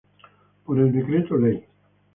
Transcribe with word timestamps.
Por 0.65 0.79
el 0.79 0.91
Decreto 0.91 1.37
Ley. 1.37 1.63